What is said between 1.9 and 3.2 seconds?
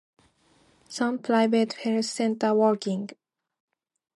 center working.